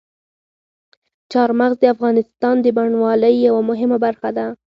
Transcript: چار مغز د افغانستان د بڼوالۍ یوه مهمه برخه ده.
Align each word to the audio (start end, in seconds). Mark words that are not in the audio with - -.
چار 1.31 1.49
مغز 1.59 1.75
د 1.81 1.85
افغانستان 1.95 2.55
د 2.61 2.67
بڼوالۍ 2.77 3.33
یوه 3.47 3.61
مهمه 3.69 3.97
برخه 4.05 4.29
ده. 4.37 4.45